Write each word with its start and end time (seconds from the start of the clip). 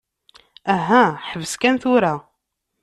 Aha, 0.75 1.03
ḥbes 1.29 1.53
kan 1.61 1.75
tura. 1.81 2.13